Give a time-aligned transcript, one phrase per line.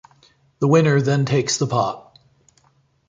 [0.57, 2.17] The winner then takes the pot.